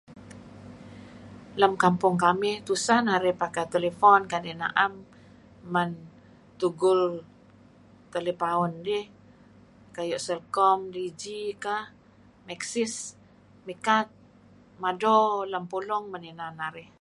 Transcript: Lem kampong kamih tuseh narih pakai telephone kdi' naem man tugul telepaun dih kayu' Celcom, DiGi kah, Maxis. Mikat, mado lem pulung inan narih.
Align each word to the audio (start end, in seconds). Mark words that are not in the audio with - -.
Lem 1.59 1.73
kampong 1.83 2.17
kamih 2.25 2.55
tuseh 2.67 2.99
narih 3.07 3.35
pakai 3.41 3.65
telephone 3.73 4.23
kdi' 4.31 4.59
naem 4.61 4.93
man 5.73 5.89
tugul 6.59 7.01
telepaun 8.13 8.71
dih 8.87 9.05
kayu' 9.95 10.23
Celcom, 10.27 10.79
DiGi 10.93 11.39
kah, 11.63 11.83
Maxis. 12.47 12.93
Mikat, 13.67 14.07
mado 14.83 15.17
lem 15.51 15.63
pulung 15.71 16.05
inan 16.31 16.53
narih. 16.61 16.89